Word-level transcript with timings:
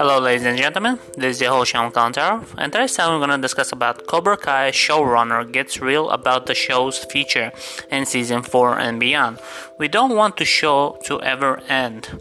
Hello, 0.00 0.18
ladies 0.18 0.46
and 0.46 0.56
gentlemen. 0.56 0.98
This 1.14 1.36
is 1.36 1.42
your 1.42 1.50
host 1.50 1.72
Sean 1.72 1.92
and 2.56 2.72
today's 2.72 2.96
time 2.96 3.20
we're 3.20 3.26
to 3.26 3.36
discuss 3.36 3.70
about 3.70 4.06
Cobra 4.06 4.38
Kai 4.38 4.70
showrunner 4.70 5.44
gets 5.52 5.82
real 5.82 6.08
about 6.08 6.46
the 6.46 6.54
show's 6.54 6.96
future 6.96 7.52
in 7.90 8.06
season 8.06 8.40
4 8.40 8.78
and 8.78 8.98
beyond. 8.98 9.40
We 9.76 9.88
don't 9.88 10.16
want 10.16 10.38
the 10.38 10.46
show 10.46 10.98
to 11.04 11.20
ever 11.20 11.58
end. 11.68 12.18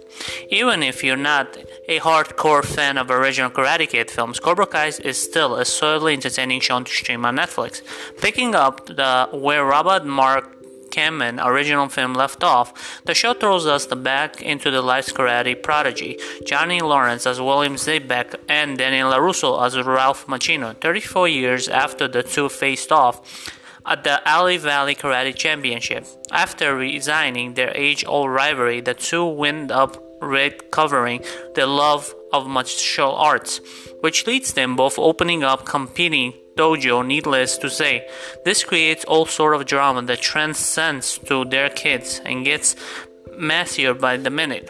Even 0.50 0.84
if 0.84 1.06
you're 1.06 1.16
not 1.16 1.58
a 1.88 2.02
hardcore 2.02 2.66
fan 2.66 2.98
of 2.98 3.10
original 3.10 3.50
Karate 3.50 3.88
Kid 3.88 4.12
films, 4.12 4.42
Cobra 4.42 4.68
Kai 4.68 4.92
is 5.02 5.18
still 5.18 5.56
a 5.56 5.64
solidly 5.64 6.12
entertaining 6.12 6.60
show 6.60 6.84
to 6.84 6.92
stream 6.92 7.24
on 7.24 7.38
Netflix. 7.38 7.82
Picking 8.20 8.56
up 8.56 8.88
the 8.88 9.30
where 9.32 9.64
Robert 9.64 10.04
Mark 10.04 10.59
Kamen 10.90 11.44
original 11.44 11.90
film 11.90 12.14
left 12.14 12.44
off, 12.44 13.02
the 13.06 13.14
show 13.14 13.34
throws 13.34 13.66
us 13.66 13.86
back 13.88 14.42
into 14.42 14.72
the 14.72 14.82
life's 14.82 15.12
karate 15.12 15.62
prodigy, 15.62 16.18
Johnny 16.46 16.82
Lawrence 16.82 17.26
as 17.26 17.40
William 17.40 17.76
Zabka 17.76 18.36
and 18.48 18.78
Daniel 18.78 19.12
LaRusso 19.12 19.66
as 19.66 19.78
Ralph 19.78 20.28
Macchio, 20.28 20.80
34 20.80 21.28
years 21.28 21.68
after 21.68 22.08
the 22.08 22.24
two 22.24 22.50
faced 22.50 22.92
off 22.92 23.52
at 23.86 24.04
the 24.04 24.22
All 24.30 24.56
Valley 24.58 24.96
Karate 24.96 25.36
Championship. 25.36 26.06
After 26.32 26.76
resigning 26.76 27.54
their 27.54 27.76
age-old 27.76 28.30
rivalry, 28.30 28.82
the 28.82 28.94
two 28.94 29.26
wind 29.26 29.72
up 29.72 29.98
recovering 30.22 31.24
their 31.56 31.66
love 31.66 32.14
of 32.34 32.48
martial 32.48 33.16
arts, 33.16 33.62
which 34.02 34.28
leads 34.28 34.54
them 34.54 34.76
both 34.76 35.00
opening 35.00 35.44
up 35.44 35.66
competing 35.66 36.34
dojo, 36.60 37.06
needless 37.06 37.58
to 37.58 37.70
say. 37.70 38.08
This 38.46 38.64
creates 38.64 39.06
all 39.06 39.26
sort 39.26 39.56
of 39.56 39.66
drama 39.66 40.02
that 40.04 40.22
transcends 40.22 41.18
to 41.30 41.46
their 41.46 41.70
kids 41.70 42.22
and 42.26 42.46
gets 42.46 42.76
messier 43.38 43.94
by 43.94 44.18
the 44.18 44.30
minute. 44.30 44.70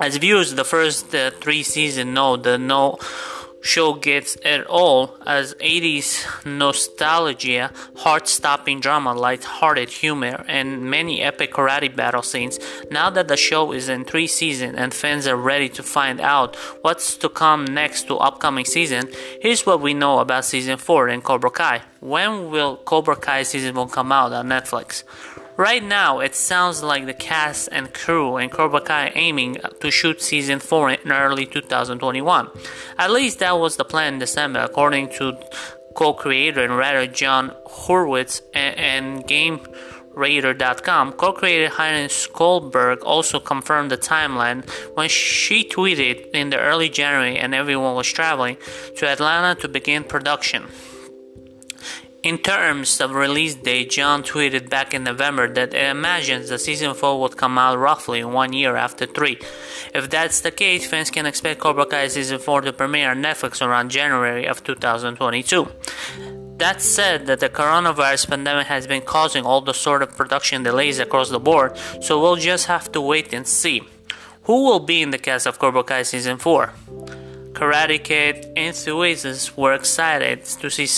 As 0.00 0.16
viewers, 0.16 0.54
the 0.54 0.64
first 0.64 1.14
uh, 1.14 1.30
three 1.42 1.62
seasons 1.62 2.14
know 2.14 2.36
the 2.36 2.58
no 2.58 2.98
show 3.64 3.94
gets 3.94 4.36
it 4.44 4.64
all 4.66 5.16
as 5.26 5.54
80s 5.54 6.44
nostalgia, 6.44 7.72
heart-stopping 7.96 8.80
drama, 8.80 9.14
light-hearted 9.14 9.88
humor, 9.88 10.44
and 10.46 10.82
many 10.82 11.22
epic 11.22 11.54
karate 11.54 11.94
battle 11.96 12.22
scenes. 12.22 12.58
Now 12.90 13.08
that 13.10 13.26
the 13.28 13.38
show 13.38 13.72
is 13.72 13.88
in 13.88 14.04
three 14.04 14.26
seasons 14.26 14.74
and 14.76 14.92
fans 14.92 15.26
are 15.26 15.36
ready 15.36 15.70
to 15.70 15.82
find 15.82 16.20
out 16.20 16.56
what's 16.82 17.16
to 17.16 17.28
come 17.30 17.64
next 17.64 18.06
to 18.08 18.18
upcoming 18.18 18.66
season, 18.66 19.08
here's 19.40 19.64
what 19.64 19.80
we 19.80 19.94
know 19.94 20.18
about 20.18 20.44
season 20.44 20.76
4 20.76 21.08
in 21.08 21.22
Cobra 21.22 21.50
Kai. 21.50 21.82
When 22.00 22.50
will 22.50 22.76
Cobra 22.76 23.16
Kai 23.16 23.44
season 23.44 23.74
1 23.74 23.88
come 23.88 24.12
out 24.12 24.32
on 24.32 24.48
Netflix? 24.48 25.04
Right 25.56 25.84
now, 25.84 26.18
it 26.18 26.34
sounds 26.34 26.82
like 26.82 27.06
the 27.06 27.14
cast 27.14 27.68
and 27.70 27.94
crew 27.94 28.38
in 28.38 28.50
Cobra 28.50 28.80
Kai 28.80 29.12
aiming 29.14 29.58
to 29.78 29.90
shoot 29.90 30.20
season 30.20 30.58
4 30.58 30.90
in 30.90 31.12
early 31.12 31.46
2021. 31.46 32.48
At 32.98 33.12
least 33.12 33.38
that 33.38 33.56
was 33.58 33.76
the 33.76 33.84
plan 33.84 34.14
in 34.14 34.18
December, 34.18 34.58
according 34.58 35.10
to 35.10 35.38
co-creator 35.94 36.64
and 36.64 36.76
writer 36.76 37.06
John 37.06 37.54
Hurwitz 37.68 38.42
and, 38.52 38.76
and 38.76 39.24
GameRadar.com. 39.28 41.12
Co-creator 41.12 41.72
Helen 41.72 42.08
Schlossberg 42.08 43.04
also 43.04 43.38
confirmed 43.38 43.92
the 43.92 43.96
timeline 43.96 44.68
when 44.96 45.08
she 45.08 45.68
tweeted 45.68 46.30
in 46.34 46.50
the 46.50 46.58
early 46.58 46.88
January 46.88 47.38
and 47.38 47.54
everyone 47.54 47.94
was 47.94 48.08
traveling 48.08 48.56
to 48.96 49.06
Atlanta 49.06 49.54
to 49.60 49.68
begin 49.68 50.02
production. 50.02 50.64
In 52.24 52.38
terms 52.38 53.02
of 53.02 53.14
release 53.14 53.54
date, 53.54 53.90
John 53.90 54.22
tweeted 54.22 54.70
back 54.70 54.94
in 54.94 55.04
November 55.04 55.46
that 55.52 55.74
it 55.74 55.90
imagines 55.90 56.48
the 56.48 56.58
season 56.58 56.94
4 56.94 57.20
would 57.20 57.36
come 57.36 57.58
out 57.58 57.78
roughly 57.78 58.24
one 58.24 58.54
year 58.54 58.76
after 58.76 59.04
3. 59.04 59.38
If 59.94 60.08
that's 60.08 60.40
the 60.40 60.50
case, 60.50 60.86
fans 60.86 61.10
can 61.10 61.26
expect 61.26 61.60
Cobra 61.60 61.84
Kai 61.84 62.08
season 62.08 62.38
4 62.38 62.62
to 62.62 62.72
premiere 62.72 63.10
on 63.10 63.22
Netflix 63.22 63.60
around 63.60 63.90
January 63.90 64.46
of 64.46 64.64
2022. 64.64 65.68
That 66.56 66.80
said, 66.80 67.26
that 67.26 67.40
the 67.40 67.50
coronavirus 67.50 68.30
pandemic 68.30 68.68
has 68.68 68.86
been 68.86 69.02
causing 69.02 69.44
all 69.44 69.60
the 69.60 69.74
sort 69.74 70.02
of 70.02 70.16
production 70.16 70.62
delays 70.62 70.98
across 70.98 71.28
the 71.28 71.38
board, 71.38 71.76
so 72.00 72.18
we'll 72.18 72.36
just 72.36 72.68
have 72.68 72.90
to 72.92 73.02
wait 73.02 73.34
and 73.34 73.46
see. 73.46 73.82
Who 74.44 74.64
will 74.64 74.80
be 74.80 75.02
in 75.02 75.10
the 75.10 75.18
cast 75.18 75.44
of 75.46 75.58
Cobra 75.58 75.84
Kai 75.84 76.04
season 76.04 76.38
4? 76.38 76.72
Karate 77.54 78.02
Kid 78.02 78.52
enthusiasts 78.56 79.56
were 79.56 79.74
excited 79.74 80.44
to 80.44 80.68
see 80.68 80.88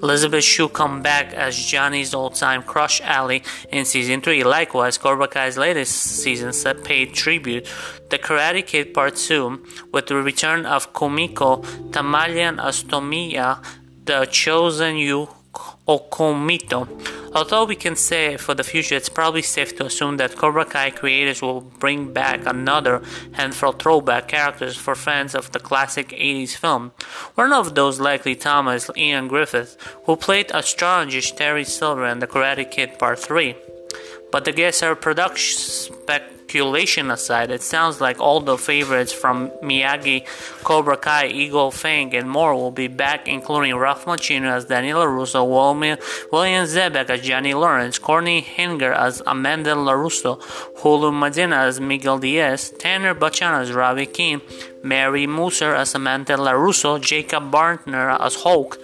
Elizabeth 0.00 0.44
Shue 0.44 0.68
come 0.68 1.02
back 1.02 1.34
as 1.34 1.56
Johnny's 1.56 2.14
old-time 2.14 2.62
crush 2.62 3.00
Ally 3.00 3.40
in 3.70 3.84
season 3.84 4.20
3. 4.20 4.44
Likewise, 4.44 4.98
Cobra 4.98 5.26
Kai's 5.26 5.58
latest 5.58 5.94
season 6.22 6.52
set 6.52 6.84
paid 6.84 7.12
tribute 7.12 7.66
to 8.10 8.18
Karate 8.18 8.64
Kid 8.64 8.94
Part 8.94 9.16
2 9.16 9.88
with 9.92 10.06
the 10.06 10.14
return 10.14 10.64
of 10.64 10.92
Kumiko 10.92 11.64
Tamalian 11.90 12.64
as 12.64 12.84
Tomiya, 12.84 13.62
the 14.04 14.26
chosen 14.26 14.96
Yu 14.96 15.28
Okumoto. 15.88 17.15
Although 17.36 17.66
we 17.66 17.76
can 17.76 17.96
say 17.96 18.38
for 18.38 18.54
the 18.54 18.64
future, 18.64 18.94
it's 18.94 19.10
probably 19.10 19.42
safe 19.42 19.76
to 19.76 19.84
assume 19.84 20.16
that 20.16 20.36
Cobra 20.36 20.64
Kai 20.64 20.88
creators 20.88 21.42
will 21.42 21.60
bring 21.60 22.14
back 22.14 22.46
another 22.46 23.02
handful 23.32 23.72
throwback 23.72 24.28
characters 24.28 24.74
for 24.74 24.94
fans 24.94 25.34
of 25.34 25.52
the 25.52 25.60
classic 25.60 26.08
80s 26.08 26.56
film. 26.56 26.92
One 27.34 27.52
of 27.52 27.74
those 27.74 28.00
likely 28.00 28.36
Thomas 28.36 28.88
Ian 28.96 29.28
Griffith, 29.28 29.76
who 30.06 30.16
played 30.16 30.50
astrologist 30.50 31.36
Terry 31.36 31.64
Silver 31.64 32.06
in 32.06 32.20
The 32.20 32.26
Karate 32.26 32.70
Kid 32.70 32.98
Part 32.98 33.18
3. 33.18 33.54
But 34.36 34.44
the 34.44 34.52
guests 34.52 34.82
are 34.82 34.94
production 34.94 35.56
speculation 35.56 37.10
aside, 37.10 37.50
it 37.50 37.62
sounds 37.62 38.02
like 38.02 38.20
all 38.20 38.40
the 38.40 38.58
favorites 38.58 39.10
from 39.10 39.48
Miyagi, 39.62 40.26
Cobra 40.62 40.98
Kai, 40.98 41.28
Eagle 41.28 41.70
Fang, 41.70 42.14
and 42.14 42.28
more 42.28 42.54
will 42.54 42.70
be 42.70 42.86
back, 42.86 43.28
including 43.28 43.74
Ralph 43.74 44.04
Macchio 44.04 44.42
as 44.42 44.66
Daniel 44.66 45.00
LaRusso, 45.00 45.42
William 46.30 46.66
Zabka 46.66 47.08
as 47.08 47.22
Johnny 47.22 47.54
Lawrence, 47.54 47.98
Courtney 47.98 48.42
Hinger 48.42 48.92
as 48.92 49.22
Amanda 49.26 49.70
LaRusso, 49.72 50.38
Hulu 50.80 51.18
Medina 51.18 51.56
as 51.56 51.80
Miguel 51.80 52.18
Diaz, 52.18 52.74
Tanner 52.78 53.14
Bachan 53.14 53.58
as 53.58 53.72
Robbie 53.72 54.04
Keene, 54.04 54.42
Mary 54.82 55.26
Mouser 55.26 55.74
as 55.74 55.88
Samantha 55.88 56.34
LaRusso, 56.34 57.00
Jacob 57.00 57.50
Bertrand 57.50 58.20
as 58.20 58.34
Hulk, 58.42 58.78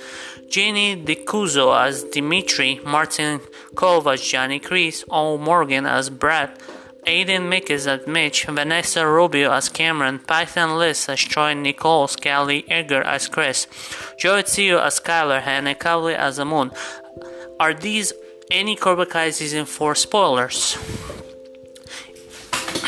Jenny 0.52 1.02
DeCenzo 1.02 1.74
as 1.74 2.04
Dimitri, 2.04 2.78
Martin 2.84 3.40
Kove 3.74 4.12
as 4.12 4.20
Johnny 4.20 4.60
Kreese, 4.60 5.02
O. 5.08 5.38
Morgan 5.38 5.86
as 5.86 6.10
Brad, 6.10 6.50
Aiden 7.06 7.48
Mickes 7.48 7.86
as 7.86 8.06
Mitch, 8.06 8.44
Vanessa 8.44 9.06
Rubio 9.06 9.50
as 9.50 9.70
Cameron, 9.70 10.18
Python 10.18 10.78
Liz 10.78 11.08
as 11.08 11.20
Troy 11.20 11.54
Nicole, 11.54 12.06
Kelly 12.06 12.66
Edgar 12.68 13.00
as 13.00 13.28
Chris, 13.28 13.66
Joey 14.18 14.42
Teo 14.42 14.78
as 14.78 15.00
Skyler, 15.00 15.40
and 15.40 15.66
Kavli 15.78 16.14
as 16.14 16.38
Amun. 16.38 16.70
Are 17.58 17.72
these 17.72 18.12
any 18.50 18.76
Cobra 18.76 19.06
Kai 19.06 19.30
season 19.30 19.64
4 19.64 19.94
spoilers? 19.94 20.76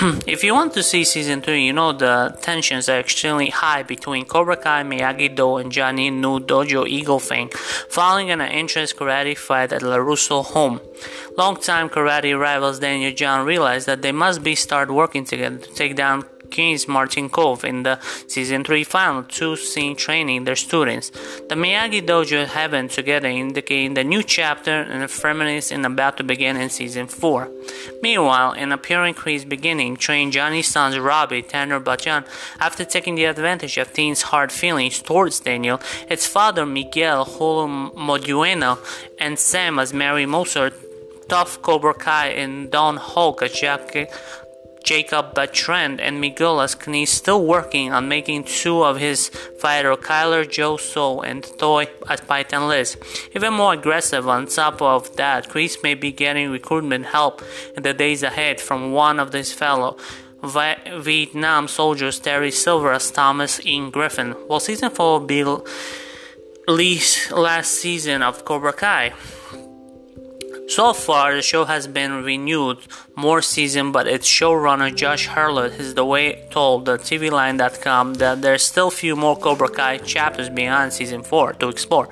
if 0.27 0.45
you 0.45 0.53
want 0.53 0.75
to 0.75 0.83
see 0.83 1.03
season 1.05 1.41
2, 1.41 1.53
you 1.53 1.73
know 1.73 1.93
the 1.93 2.37
tensions 2.43 2.89
are 2.89 2.99
extremely 2.99 3.49
high 3.49 3.83
between 3.83 4.27
Cobra 4.27 4.57
Kai, 4.57 4.83
Miyagi 4.83 5.35
Do, 5.35 5.57
and 5.57 5.73
Johnny 5.73 6.11
New 6.11 6.41
Dojo 6.41 6.87
Eagle 6.87 7.21
Fang, 7.21 7.49
following 7.89 8.31
an 8.31 8.43
entrance 8.43 8.93
karate 8.93 9.37
fight 9.37 9.73
at 9.73 9.81
LaRusso 9.83 10.45
home. 10.45 10.81
Longtime 11.39 11.89
karate 11.89 12.39
rivals 12.39 12.81
Daniel 12.81 13.13
John 13.13 13.47
realized 13.47 13.87
that 13.87 14.03
they 14.03 14.13
must 14.13 14.43
be 14.43 14.55
start 14.55 14.91
working 14.91 15.25
together 15.25 15.59
to 15.59 15.75
take 15.75 15.97
down 15.97 16.25
King's 16.55 16.87
Martin 16.87 17.29
Kove 17.29 17.65
in 17.65 17.83
the 17.83 17.99
season 18.29 18.63
3 18.63 18.85
final 18.85 19.25
two 19.25 19.57
scene 19.57 19.97
training 19.97 20.45
their 20.45 20.55
students. 20.55 21.11
The 21.49 21.57
Miyagi 21.57 22.01
Dojo 22.07 22.47
Heaven 22.47 22.87
together 22.87 23.27
indicating 23.29 23.95
the 23.95 24.05
new 24.05 24.23
chapter 24.23 24.77
and 24.83 25.03
the 25.03 25.09
feminist 25.09 25.73
is 25.73 25.85
about 25.85 26.17
to 26.19 26.23
begin 26.23 26.57
in 26.57 26.71
season 26.71 27.09
4. 27.09 27.51
Meanwhile, 28.03 28.53
in 28.53 28.71
appearing 28.71 29.15
Kreese 29.15 29.49
beginning, 29.49 29.97
train 29.97 30.31
Johnny's 30.31 30.69
sons 30.69 30.97
Robbie, 30.97 31.43
Tanner 31.43 31.81
Bachan, 31.81 32.25
after 32.61 32.85
taking 32.85 33.17
the 33.17 33.25
advantage 33.25 33.77
of 33.77 33.93
Teen's 33.93 34.23
hard 34.31 34.53
feelings 34.53 35.03
towards 35.03 35.41
Daniel, 35.41 35.81
its 36.09 36.25
father 36.25 36.65
Miguel 36.65 37.25
Holo 37.25 37.67
Modueno 37.67 38.79
and 39.19 39.41
Sam 39.41 39.81
as 39.81 39.93
Mary 39.93 40.25
Mouser 40.25 40.73
tough 41.29 41.61
Cobra 41.63 41.95
Kai 41.95 42.29
and 42.29 42.71
Don 42.71 42.97
Hulk 42.97 43.43
as 43.43 43.53
Jacob 44.85 45.35
Bertrand 45.35 46.01
and 46.01 46.21
Miguel 46.21 46.59
Ascani 46.59 47.09
still 47.09 47.45
working 47.45 47.91
on 47.93 48.07
making 48.07 48.45
two 48.45 48.85
of 48.85 48.99
his 48.99 49.31
fighter 49.59 49.97
Kyler 49.97 50.49
Joe 50.49 50.77
So 50.77 51.23
and 51.23 51.43
Toy 51.59 51.89
as 52.09 52.21
Python 52.21 52.69
Liz. 52.69 52.97
Even 53.35 53.55
more 53.55 53.73
aggressive 53.73 54.29
on 54.29 54.47
top 54.47 54.83
of 54.83 55.17
that, 55.17 55.49
Chris 55.49 55.79
may 55.83 55.95
be 55.95 56.13
getting 56.13 56.51
recruitment 56.51 57.07
help 57.07 57.43
in 57.77 57.83
the 57.83 57.95
days 57.95 58.23
ahead 58.23 58.61
from 58.61 58.93
one 58.93 59.19
of 59.19 59.33
his 59.33 59.53
fellow 59.53 59.97
Vietnam 60.45 61.67
soldiers 61.67 62.21
Terry 62.21 62.51
Silver 62.51 62.93
as 62.93 63.11
Thomas 63.11 63.65
Ian 63.65 63.91
Griffith. 63.91 64.37
Will 64.49 64.61
season 64.61 64.91
4 64.91 65.21
be 65.23 65.45
least 66.69 67.33
last 67.33 67.73
season 67.73 68.23
of 68.23 68.45
Cobra 68.45 68.73
Kai? 68.73 69.15
So 70.67 70.95
far, 70.95 71.35
the 71.35 71.43
show 71.43 71.67
has 71.67 71.87
been 71.87 72.25
renewed 72.25 72.79
more 73.17 73.43
season, 73.43 73.93
but 73.93 74.07
its 74.07 74.27
showrunner 74.27 74.95
Josh 74.95 75.29
Harlett 75.29 75.75
has 75.75 75.95
the 75.95 76.07
way 76.07 76.49
told 76.51 76.87
the 76.87 76.97
TVLine.com 76.97 78.15
that 78.15 78.41
there's 78.41 78.65
still 78.65 78.91
few 78.91 79.15
more 79.15 79.37
Cobra 79.37 79.69
Kai 79.69 79.99
chapters 79.99 80.49
beyond 80.49 80.93
season 80.93 81.23
4 81.23 81.53
to 81.55 81.69
explore. 81.69 82.09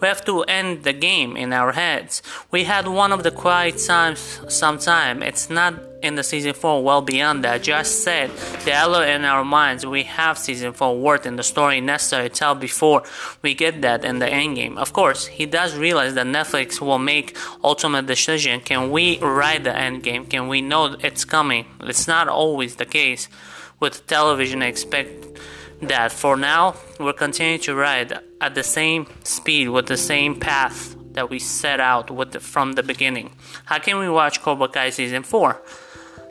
We 0.00 0.06
have 0.06 0.24
to 0.26 0.42
end 0.42 0.84
the 0.84 0.92
game 0.92 1.36
in 1.36 1.52
our 1.52 1.72
heads. 1.72 2.22
We 2.52 2.64
had 2.64 2.86
one 2.86 3.12
of 3.12 3.24
the 3.24 3.32
quiet 3.32 3.78
times 3.84 4.40
sometime. 4.48 5.22
It's 5.22 5.50
not 5.50 5.74
in 6.06 6.14
the 6.14 6.22
season 6.22 6.54
4 6.54 6.82
well 6.82 7.02
beyond 7.02 7.44
that. 7.44 7.62
Just 7.62 8.02
said 8.02 8.30
the 8.64 8.72
alert 8.72 9.08
in 9.08 9.24
our 9.24 9.44
minds 9.44 9.84
we 9.84 10.04
have 10.04 10.38
season 10.38 10.72
4 10.72 10.98
worth 10.98 11.26
in 11.26 11.36
the 11.36 11.42
story 11.42 11.80
necessary 11.80 12.28
to 12.28 12.34
tell 12.34 12.54
before 12.54 13.02
we 13.42 13.54
get 13.54 13.82
that 13.82 14.04
in 14.04 14.18
the 14.18 14.28
end 14.28 14.56
game. 14.56 14.78
Of 14.78 14.92
course, 14.92 15.26
he 15.26 15.46
does 15.46 15.76
realize 15.76 16.14
that 16.14 16.26
Netflix 16.26 16.80
will 16.80 16.98
make 16.98 17.36
ultimate 17.62 18.06
decision. 18.06 18.60
Can 18.60 18.90
we 18.90 19.18
write 19.18 19.64
the 19.64 19.76
end 19.76 20.02
game? 20.02 20.24
Can 20.26 20.48
we 20.48 20.60
know 20.60 20.96
it's 21.00 21.24
coming? 21.24 21.66
It's 21.80 22.06
not 22.06 22.28
always 22.28 22.76
the 22.76 22.86
case 22.86 23.28
with 23.80 24.06
television 24.06 24.62
expect 24.62 25.38
that 25.82 26.10
for 26.10 26.36
now 26.36 26.74
we're 26.98 27.12
continuing 27.12 27.60
to 27.60 27.74
ride 27.74 28.18
at 28.40 28.54
the 28.54 28.62
same 28.62 29.06
speed 29.24 29.68
with 29.68 29.86
the 29.86 29.96
same 29.96 30.38
path 30.38 30.96
that 31.12 31.28
we 31.30 31.38
set 31.38 31.80
out 31.80 32.10
with 32.10 32.32
the, 32.32 32.40
from 32.40 32.74
the 32.74 32.82
beginning. 32.82 33.34
How 33.64 33.78
can 33.78 33.98
we 33.98 34.08
watch 34.08 34.42
Cobra 34.42 34.68
Kai 34.68 34.90
season 34.90 35.22
4? 35.22 35.60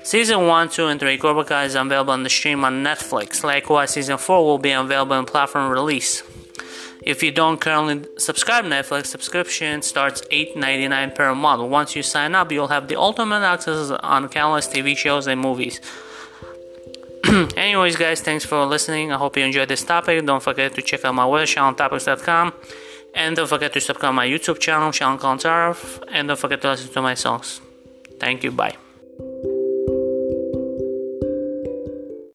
Season 0.06 0.46
1, 0.46 0.69
2, 0.69 0.86
and 0.86 1.00
3 1.00 1.18
Cobra 1.18 1.44
Kai 1.44 1.63
is 1.63 1.74
available 1.74 2.13
on 2.13 2.22
the 2.22 2.30
stream 2.30 2.63
on 2.63 2.84
Netflix. 2.84 3.44
Likewise, 3.44 3.90
Season 3.90 4.19
4 4.19 4.46
will 4.46 4.60
be 4.60 4.69
available 4.69 5.18
in 5.18 5.25
platform 5.25 5.72
release. 5.72 6.22
If 7.02 7.24
you 7.24 7.31
don't 7.31 7.60
currently 7.60 8.07
subscribe 8.19 8.66
Netflix, 8.66 9.07
subscription 9.07 9.81
starts 9.81 10.22
$8.99 10.31 11.16
per 11.16 11.34
month. 11.34 11.68
Once 11.72 11.96
you 11.96 12.04
sign 12.04 12.36
up, 12.36 12.52
you'll 12.52 12.68
have 12.68 12.88
the 12.88 12.96
ultimate 12.98 13.42
access 13.42 13.90
on 13.90 14.30
countless 14.30 14.68
TV 14.68 14.96
shows 14.96 15.25
and 15.25 15.42
movies. 15.42 15.81
Anyways, 17.57 17.96
guys, 17.96 18.22
thanks 18.22 18.46
for 18.46 18.63
listening. 18.63 19.12
I 19.12 19.18
hope 19.18 19.36
you 19.36 19.44
enjoyed 19.44 19.69
this 19.69 19.84
topic. 19.84 20.24
Don't 20.24 20.44
forget 20.44 20.75
to 20.75 20.84
check 20.84 21.04
out 21.04 21.16
my 21.16 21.25
website, 21.25 21.75
SeanTopics.com. 21.75 22.54
And 23.16 23.36
don't 23.36 23.50
forget 23.50 23.74
to 23.74 23.81
subscribe 23.81 24.13
my 24.13 24.28
YouTube 24.28 24.60
channel, 24.60 24.92
Sean 24.92 25.18
Kontarov. 25.18 26.04
And 26.12 26.28
don't 26.28 26.40
forget 26.40 26.62
to 26.62 26.69
listen 26.69 26.94
to 26.94 27.02
my 27.02 27.16
songs. 27.16 27.60
Thank 28.19 28.44
you. 28.44 28.52
Bye. 28.52 28.75